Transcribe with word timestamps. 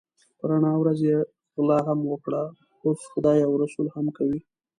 په 0.37 0.43
رڼا 0.49 0.73
ورځ 0.77 0.99
یې 1.09 1.17
غلا 1.55 1.79
هم 1.87 1.99
وکړه 2.11 2.43
اوس 2.85 2.99
خدای 3.11 3.39
او 3.47 3.51
رسول 3.63 3.87
هم 3.95 4.05
کوي. 4.17 4.39